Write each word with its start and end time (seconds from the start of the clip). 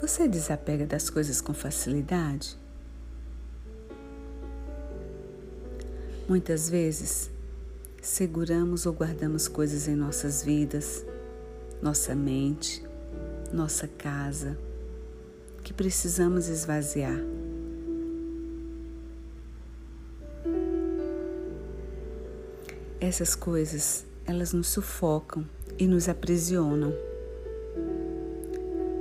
Você 0.00 0.28
desapega 0.28 0.86
das 0.86 1.08
coisas 1.08 1.40
com 1.40 1.54
facilidade? 1.54 2.56
Muitas 6.28 6.68
vezes, 6.68 7.30
seguramos 8.02 8.84
ou 8.84 8.92
guardamos 8.92 9.48
coisas 9.48 9.88
em 9.88 9.96
nossas 9.96 10.42
vidas, 10.42 11.04
nossa 11.80 12.14
mente, 12.14 12.84
nossa 13.52 13.88
casa, 13.88 14.58
que 15.62 15.72
precisamos 15.72 16.48
esvaziar. 16.48 17.18
Essas 23.00 23.34
coisas, 23.34 24.04
elas 24.26 24.52
nos 24.52 24.68
sufocam 24.68 25.48
e 25.78 25.86
nos 25.86 26.08
aprisionam. 26.08 26.92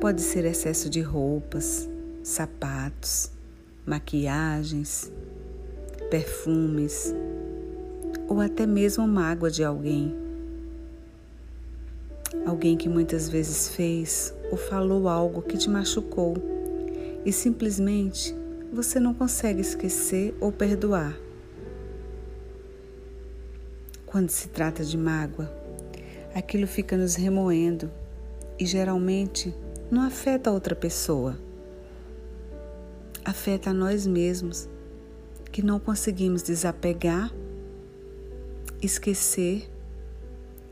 Pode 0.06 0.22
ser 0.22 0.46
excesso 0.46 0.88
de 0.88 1.02
roupas, 1.02 1.90
sapatos, 2.22 3.32
maquiagens, 3.84 5.12
perfumes 6.12 7.12
ou 8.28 8.40
até 8.40 8.68
mesmo 8.68 9.08
mágoa 9.08 9.50
de 9.50 9.64
alguém. 9.64 10.16
Alguém 12.46 12.78
que 12.78 12.88
muitas 12.88 13.28
vezes 13.28 13.70
fez 13.70 14.32
ou 14.52 14.58
falou 14.58 15.10
algo 15.10 15.42
que 15.42 15.58
te 15.58 15.72
machucou 15.72 16.36
e 17.26 17.34
simplesmente 17.34 18.36
você 18.72 19.00
não 19.00 19.12
consegue 19.12 19.62
esquecer 19.62 20.36
ou 20.40 20.52
perdoar. 20.52 21.18
Quando 24.06 24.30
se 24.30 24.50
trata 24.50 24.86
de 24.86 25.00
mágoa, 25.00 25.52
aquilo 26.36 26.68
fica 26.68 26.96
nos 26.96 27.16
remoendo 27.16 27.90
e 28.60 28.68
geralmente 28.68 29.52
não 29.90 30.02
afeta 30.02 30.50
a 30.50 30.54
outra 30.54 30.76
pessoa. 30.76 31.38
Afeta 33.24 33.70
a 33.70 33.74
nós 33.74 34.06
mesmos, 34.06 34.70
que 35.52 35.62
não 35.62 35.80
conseguimos 35.80 36.44
desapegar, 36.44 37.34
esquecer 38.82 39.70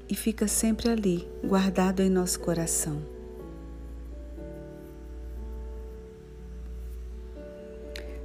e 0.09 0.15
fica 0.15 0.47
sempre 0.47 0.89
ali, 0.89 1.27
guardado 1.43 2.01
em 2.01 2.09
nosso 2.09 2.39
coração. 2.39 3.01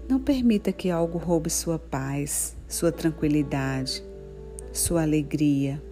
Não 0.09 0.19
permita 0.19 0.73
que 0.73 0.91
algo 0.91 1.19
roube 1.19 1.51
sua 1.51 1.79
paz, 1.79 2.57
sua 2.67 2.91
tranquilidade, 2.91 4.03
sua 4.73 5.03
alegria. 5.03 5.83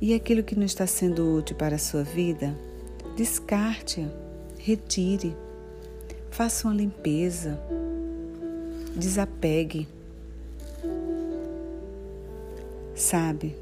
E 0.00 0.14
aquilo 0.14 0.42
que 0.42 0.54
não 0.54 0.64
está 0.64 0.86
sendo 0.86 1.36
útil 1.38 1.56
para 1.56 1.76
a 1.76 1.78
sua 1.78 2.02
vida, 2.02 2.54
descarte-a, 3.16 4.08
retire, 4.58 5.36
faça 6.30 6.66
uma 6.66 6.74
limpeza, 6.74 7.58
desapegue. 8.96 9.88
Sabe, 12.94 13.56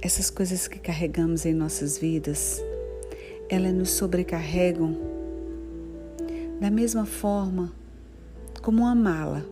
essas 0.00 0.30
coisas 0.30 0.68
que 0.68 0.78
carregamos 0.78 1.46
em 1.46 1.54
nossas 1.54 1.98
vidas, 1.98 2.62
elas 3.48 3.72
nos 3.72 3.90
sobrecarregam 3.90 4.96
da 6.60 6.70
mesma 6.70 7.04
forma 7.04 7.72
como 8.62 8.82
uma 8.82 8.94
mala 8.94 9.44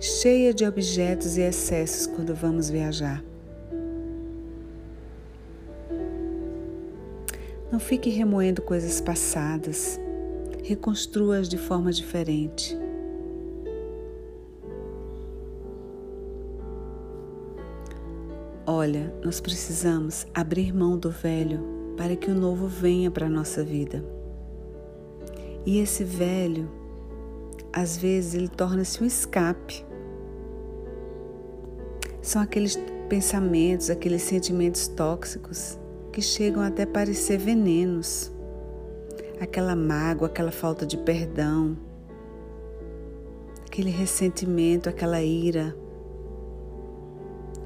cheia 0.00 0.52
de 0.52 0.66
objetos 0.66 1.38
e 1.38 1.40
excessos 1.40 2.06
quando 2.06 2.34
vamos 2.34 2.68
viajar. 2.68 3.24
Não 7.72 7.80
fique 7.80 8.10
remoendo 8.10 8.62
coisas 8.62 9.00
passadas, 9.00 9.98
reconstrua-as 10.62 11.48
de 11.48 11.58
forma 11.58 11.90
diferente. 11.90 12.76
Olha, 18.66 19.12
nós 19.22 19.40
precisamos 19.40 20.26
abrir 20.32 20.74
mão 20.74 20.96
do 20.96 21.10
velho 21.10 21.60
para 21.96 22.16
que 22.16 22.30
o 22.30 22.34
novo 22.34 22.66
venha 22.66 23.10
para 23.10 23.26
a 23.26 23.30
nossa 23.30 23.62
vida. 23.62 24.04
E 25.66 25.78
esse 25.78 26.04
velho, 26.04 26.70
às 27.72 27.96
vezes, 27.96 28.34
ele 28.34 28.48
torna-se 28.48 29.02
um 29.02 29.06
escape. 29.06 29.84
São 32.22 32.40
aqueles 32.40 32.78
pensamentos, 33.08 33.90
aqueles 33.90 34.22
sentimentos 34.22 34.88
tóxicos 34.88 35.78
que 36.14 36.22
chegam 36.22 36.62
até 36.62 36.86
parecer 36.86 37.38
venenos. 37.38 38.30
Aquela 39.40 39.74
mágoa, 39.74 40.28
aquela 40.28 40.52
falta 40.52 40.86
de 40.86 40.96
perdão, 40.96 41.76
aquele 43.66 43.90
ressentimento, 43.90 44.88
aquela 44.88 45.20
ira. 45.20 45.76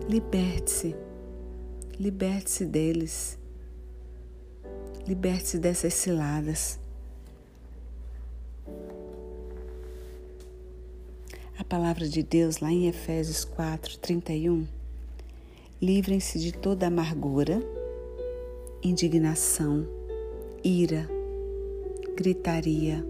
Liberte-se, 0.09 0.97
liberte-se 2.01 2.65
deles, 2.65 3.39
liberte-se 5.07 5.59
dessas 5.59 5.93
ciladas. 5.93 6.81
A 11.59 11.65
palavra 11.65 12.09
de 12.09 12.23
Deus 12.23 12.61
lá 12.61 12.73
em 12.73 12.89
Efésios 12.89 13.45
4, 13.45 13.99
31. 13.99 14.67
Livrem-se 15.83 16.39
de 16.39 16.51
toda 16.51 16.87
amargura 16.87 17.63
indignação, 18.83 19.87
ira, 20.63 21.09
gritaria 22.15 23.05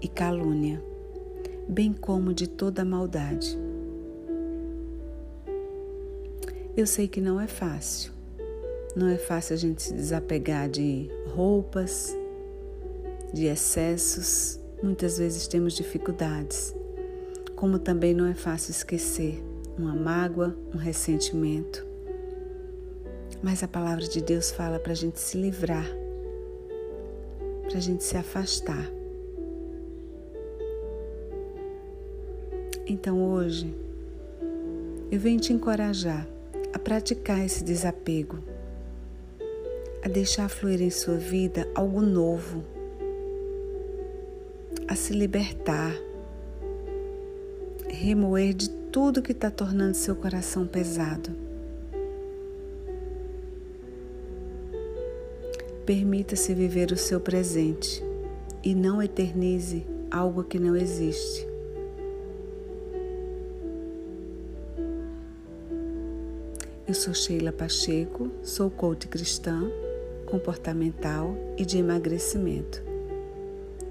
e 0.00 0.08
calúnia, 0.08 0.82
bem 1.68 1.92
como 1.92 2.32
de 2.32 2.48
toda 2.48 2.84
maldade. 2.84 3.58
Eu 6.76 6.86
sei 6.86 7.06
que 7.06 7.20
não 7.20 7.40
é 7.40 7.46
fácil. 7.46 8.12
Não 8.96 9.08
é 9.08 9.16
fácil 9.16 9.54
a 9.54 9.58
gente 9.58 9.82
se 9.82 9.92
desapegar 9.92 10.68
de 10.68 11.10
roupas, 11.34 12.16
de 13.32 13.46
excessos. 13.46 14.58
Muitas 14.82 15.18
vezes 15.18 15.46
temos 15.46 15.74
dificuldades. 15.74 16.74
Como 17.56 17.78
também 17.78 18.14
não 18.14 18.26
é 18.26 18.34
fácil 18.34 18.70
esquecer 18.70 19.42
uma 19.78 19.94
mágoa, 19.94 20.56
um 20.74 20.78
ressentimento. 20.78 21.91
Mas 23.42 23.62
a 23.62 23.68
palavra 23.68 24.06
de 24.06 24.22
Deus 24.22 24.52
fala 24.52 24.78
para 24.78 24.92
a 24.92 24.96
gente 24.96 25.18
se 25.18 25.36
livrar, 25.36 25.86
para 27.68 27.76
a 27.76 27.80
gente 27.80 28.04
se 28.04 28.16
afastar. 28.16 28.88
Então 32.86 33.20
hoje, 33.32 33.74
eu 35.10 35.18
venho 35.18 35.40
te 35.40 35.52
encorajar 35.52 36.28
a 36.72 36.78
praticar 36.78 37.44
esse 37.44 37.64
desapego, 37.64 38.38
a 40.04 40.08
deixar 40.08 40.48
fluir 40.48 40.80
em 40.80 40.90
sua 40.90 41.16
vida 41.16 41.68
algo 41.74 42.00
novo, 42.00 42.62
a 44.86 44.94
se 44.94 45.12
libertar, 45.12 45.94
remoer 47.88 48.54
de 48.54 48.70
tudo 48.70 49.22
que 49.22 49.32
está 49.32 49.50
tornando 49.50 49.94
seu 49.94 50.14
coração 50.14 50.66
pesado. 50.66 51.41
Permita-se 55.84 56.54
viver 56.54 56.92
o 56.92 56.96
seu 56.96 57.20
presente 57.20 58.02
e 58.62 58.72
não 58.72 59.02
eternize 59.02 59.84
algo 60.10 60.44
que 60.44 60.58
não 60.58 60.76
existe. 60.76 61.44
Eu 66.86 66.94
sou 66.94 67.12
Sheila 67.12 67.50
Pacheco, 67.50 68.30
sou 68.42 68.70
coach 68.70 69.08
cristã, 69.08 69.70
comportamental 70.26 71.34
e 71.56 71.64
de 71.64 71.78
emagrecimento. 71.78 72.82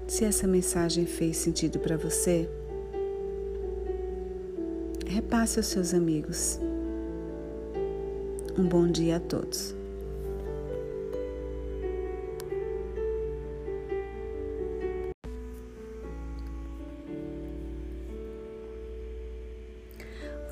Se 0.06 0.24
essa 0.24 0.46
mensagem 0.46 1.04
fez 1.04 1.36
sentido 1.36 1.78
para 1.78 1.96
você, 1.96 2.48
repasse 5.06 5.58
aos 5.58 5.66
seus 5.66 5.92
amigos. 5.92 6.58
Um 8.58 8.66
bom 8.66 8.86
dia 8.88 9.16
a 9.16 9.20
todos. 9.20 9.81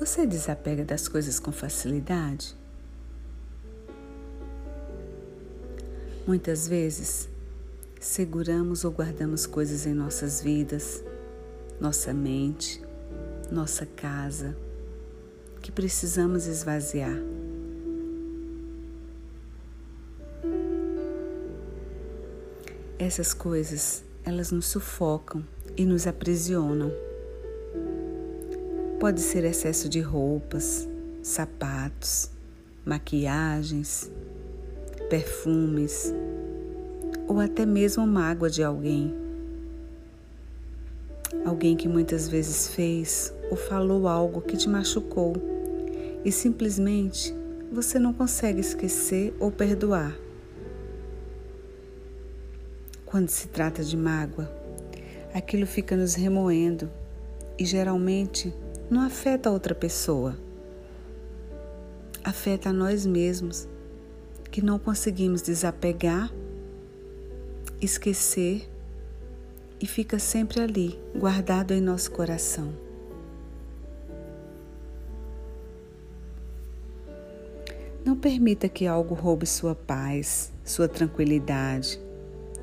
Você 0.01 0.25
desapega 0.25 0.83
das 0.83 1.07
coisas 1.07 1.39
com 1.39 1.51
facilidade? 1.51 2.55
Muitas 6.25 6.67
vezes, 6.67 7.29
seguramos 7.99 8.83
ou 8.83 8.91
guardamos 8.91 9.45
coisas 9.45 9.85
em 9.85 9.93
nossas 9.93 10.41
vidas, 10.41 11.03
nossa 11.79 12.11
mente, 12.15 12.81
nossa 13.51 13.85
casa, 13.85 14.57
que 15.61 15.71
precisamos 15.71 16.47
esvaziar. 16.47 17.15
Essas 22.97 23.35
coisas, 23.35 24.03
elas 24.25 24.51
nos 24.51 24.65
sufocam 24.65 25.45
e 25.77 25.85
nos 25.85 26.07
aprisionam. 26.07 26.91
Pode 29.01 29.19
ser 29.19 29.43
excesso 29.45 29.89
de 29.89 29.99
roupas, 29.99 30.87
sapatos, 31.23 32.29
maquiagens, 32.85 34.11
perfumes 35.09 36.13
ou 37.27 37.39
até 37.39 37.65
mesmo 37.65 38.05
mágoa 38.05 38.47
de 38.47 38.61
alguém. 38.61 39.11
Alguém 41.43 41.75
que 41.75 41.87
muitas 41.87 42.27
vezes 42.27 42.75
fez 42.75 43.33
ou 43.49 43.57
falou 43.57 44.07
algo 44.07 44.39
que 44.39 44.55
te 44.55 44.69
machucou 44.69 45.33
e 46.23 46.31
simplesmente 46.31 47.35
você 47.71 47.97
não 47.97 48.13
consegue 48.13 48.59
esquecer 48.59 49.33
ou 49.39 49.51
perdoar. 49.51 50.15
Quando 53.03 53.29
se 53.29 53.47
trata 53.47 53.83
de 53.83 53.97
mágoa, 53.97 54.47
aquilo 55.33 55.65
fica 55.65 55.97
nos 55.97 56.13
remoendo 56.13 56.87
e 57.57 57.65
geralmente 57.65 58.53
não 58.91 59.01
afeta 59.01 59.47
a 59.47 59.51
outra 59.53 59.73
pessoa. 59.73 60.37
Afeta 62.21 62.69
a 62.69 62.73
nós 62.73 63.05
mesmos, 63.05 63.65
que 64.51 64.61
não 64.61 64.77
conseguimos 64.77 65.41
desapegar, 65.41 66.29
esquecer 67.79 68.69
e 69.79 69.87
fica 69.87 70.19
sempre 70.19 70.59
ali, 70.59 70.99
guardado 71.15 71.73
em 71.73 71.79
nosso 71.79 72.11
coração. 72.11 72.73
Não 78.03 78.17
permita 78.17 78.67
que 78.67 78.85
algo 78.85 79.15
roube 79.15 79.45
sua 79.45 79.73
paz, 79.73 80.51
sua 80.65 80.89
tranquilidade, 80.89 81.97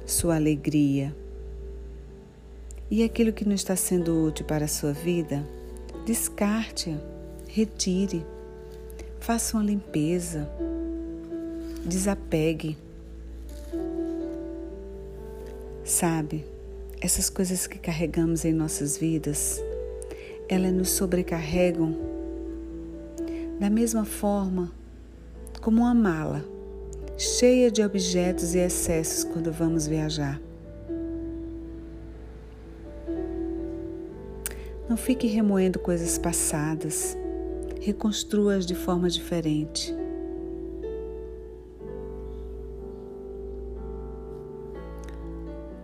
sua 0.04 0.36
alegria. 0.36 1.16
E 2.90 3.02
aquilo 3.02 3.32
que 3.32 3.46
não 3.46 3.54
está 3.54 3.74
sendo 3.74 4.26
útil 4.26 4.44
para 4.44 4.66
a 4.66 4.68
sua 4.68 4.92
vida, 4.92 5.46
descarte-a, 6.08 6.96
retire, 7.48 8.24
faça 9.20 9.58
uma 9.58 9.62
limpeza, 9.62 10.48
desapegue. 11.84 12.78
Sabe, 15.84 16.46
essas 16.98 17.28
coisas 17.28 17.66
que 17.66 17.78
carregamos 17.78 18.46
em 18.46 18.54
nossas 18.54 18.96
vidas, 18.96 19.62
elas 20.48 20.72
nos 20.72 20.88
sobrecarregam 20.92 21.94
da 23.60 23.68
mesma 23.68 24.06
forma 24.06 24.72
como 25.60 25.82
uma 25.82 25.94
mala 25.94 26.42
cheia 27.18 27.70
de 27.70 27.82
objetos 27.82 28.54
e 28.54 28.60
excessos 28.60 29.24
quando 29.24 29.52
vamos 29.52 29.86
viajar. 29.86 30.40
Não 34.88 34.96
fique 34.96 35.26
remoendo 35.26 35.78
coisas 35.78 36.16
passadas, 36.16 37.16
reconstrua-as 37.80 38.64
de 38.64 38.74
forma 38.74 39.10
diferente. 39.10 39.94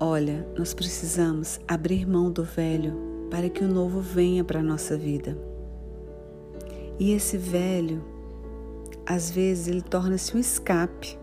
Olha, 0.00 0.46
nós 0.56 0.72
precisamos 0.72 1.60
abrir 1.68 2.06
mão 2.06 2.30
do 2.30 2.44
velho 2.44 2.94
para 3.30 3.48
que 3.48 3.62
o 3.62 3.68
novo 3.68 4.00
venha 4.00 4.42
para 4.42 4.60
a 4.60 4.62
nossa 4.62 4.96
vida. 4.96 5.36
E 6.98 7.12
esse 7.12 7.36
velho, 7.36 8.02
às 9.04 9.30
vezes, 9.30 9.68
ele 9.68 9.82
torna-se 9.82 10.36
um 10.36 10.40
escape 10.40 11.18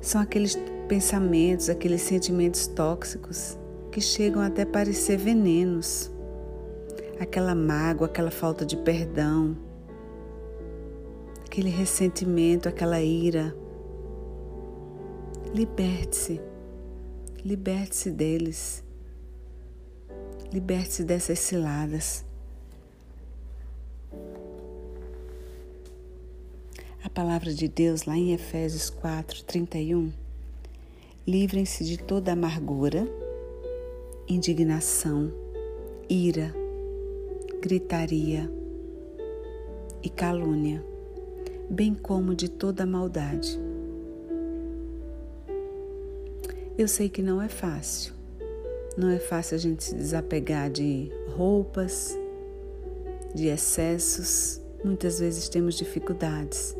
são 0.00 0.20
aqueles 0.20 0.58
pensamentos, 0.88 1.68
aqueles 1.68 2.00
sentimentos 2.02 2.66
tóxicos 2.66 3.59
que 3.90 4.00
chegam 4.00 4.40
até 4.40 4.64
parecer 4.64 5.18
venenos. 5.18 6.10
Aquela 7.18 7.54
mágoa, 7.54 8.06
aquela 8.06 8.30
falta 8.30 8.64
de 8.64 8.76
perdão, 8.76 9.56
aquele 11.44 11.68
ressentimento, 11.68 12.68
aquela 12.68 13.02
ira. 13.02 13.54
Liberte-se, 15.52 16.40
liberte-se 17.44 18.10
deles, 18.10 18.84
liberte-se 20.52 21.04
dessas 21.04 21.40
ciladas. 21.40 22.24
A 27.02 27.08
palavra 27.10 27.52
de 27.52 27.66
Deus 27.66 28.04
lá 28.04 28.16
em 28.16 28.32
Efésios 28.32 28.88
4, 28.88 29.42
31. 29.44 30.12
Livrem-se 31.26 31.84
de 31.84 31.98
toda 31.98 32.32
amargura, 32.32 33.08
indignação, 34.30 35.30
ira, 36.08 36.54
gritaria 37.60 38.50
e 40.02 40.08
calúnia, 40.08 40.82
bem 41.68 41.92
como 41.94 42.34
de 42.34 42.48
toda 42.48 42.86
maldade. 42.86 43.58
Eu 46.78 46.88
sei 46.88 47.10
que 47.10 47.20
não 47.20 47.42
é 47.42 47.48
fácil. 47.48 48.14
Não 48.96 49.10
é 49.10 49.18
fácil 49.18 49.56
a 49.56 49.58
gente 49.58 49.84
se 49.84 49.94
desapegar 49.94 50.70
de 50.70 51.12
roupas, 51.36 52.18
de 53.34 53.48
excessos. 53.48 54.60
Muitas 54.82 55.20
vezes 55.20 55.48
temos 55.48 55.74
dificuldades 55.74 56.74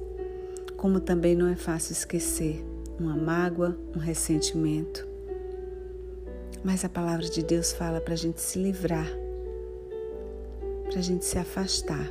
como 0.80 0.98
também 0.98 1.36
não 1.36 1.46
é 1.46 1.56
fácil 1.56 1.92
esquecer 1.92 2.64
uma 2.98 3.14
mágoa, 3.14 3.76
um 3.94 3.98
ressentimento. 3.98 5.06
Mas 6.62 6.84
a 6.84 6.88
palavra 6.88 7.28
de 7.28 7.42
Deus 7.42 7.72
fala 7.72 8.00
para 8.00 8.14
a 8.14 8.16
gente 8.16 8.40
se 8.40 8.58
livrar, 8.58 9.08
para 10.84 10.98
a 10.98 11.02
gente 11.02 11.24
se 11.24 11.38
afastar. 11.38 12.10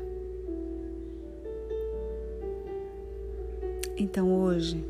Então 3.96 4.34
hoje, 4.34 4.84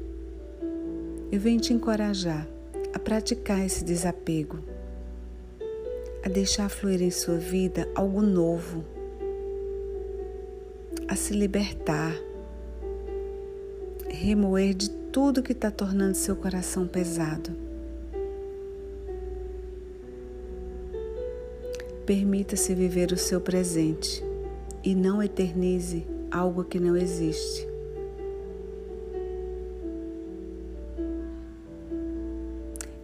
eu 1.32 1.40
venho 1.40 1.60
te 1.60 1.74
encorajar 1.74 2.48
a 2.94 3.00
praticar 3.00 3.66
esse 3.66 3.84
desapego, 3.84 4.60
a 6.24 6.30
deixar 6.30 6.70
fluir 6.70 7.02
em 7.02 7.12
sua 7.12 7.38
vida 7.38 7.90
algo 7.96 8.22
novo, 8.22 8.84
a 11.08 11.16
se 11.16 11.34
libertar 11.34 12.14
remoer 14.08 14.74
de 14.74 14.90
tudo 14.90 15.42
que 15.42 15.54
está 15.54 15.72
tornando 15.72 16.16
seu 16.16 16.36
coração 16.36 16.88
pesado. 16.88 17.69
Permita-se 22.10 22.74
viver 22.74 23.12
o 23.12 23.18
seu 23.18 23.40
presente 23.40 24.26
e 24.84 24.96
não 24.96 25.22
eternize 25.22 26.08
algo 26.32 26.64
que 26.64 26.80
não 26.80 26.98
existe. 26.98 27.68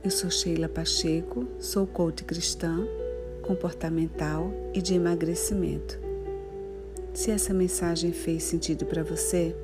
Eu 0.04 0.10
sou 0.10 0.32
Sheila 0.32 0.68
Pacheco, 0.68 1.46
sou 1.60 1.86
coach 1.86 2.24
cristã, 2.24 2.84
comportamental 3.44 4.52
e 4.74 4.82
de 4.82 4.96
emagrecimento. 4.96 6.00
Se 7.14 7.30
essa 7.30 7.54
mensagem 7.54 8.12
fez 8.12 8.42
sentido 8.42 8.88
para 8.88 9.04
você, 9.04 9.56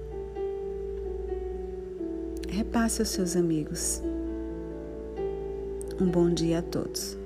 repasse 2.48 3.02
aos 3.02 3.10
seus 3.10 3.36
amigos. 3.36 4.04
Um 6.00 6.06
bom 6.06 6.32
dia 6.32 6.60
a 6.60 6.62
todos. 6.62 7.20